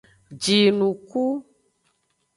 [0.41, 1.23] Jinuku.